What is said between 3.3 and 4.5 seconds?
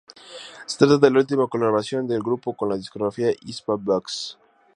Hispavox.